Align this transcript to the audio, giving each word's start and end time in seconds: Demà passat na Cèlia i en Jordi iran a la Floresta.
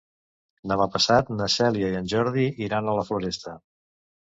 Demà 0.71 0.87
passat 0.95 1.29
na 1.37 1.49
Cèlia 1.57 1.93
i 1.95 2.01
en 2.03 2.11
Jordi 2.17 2.49
iran 2.71 2.91
a 2.95 3.01
la 3.03 3.09
Floresta. 3.13 3.61